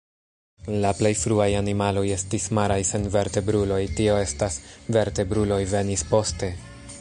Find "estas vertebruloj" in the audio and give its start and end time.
4.23-5.61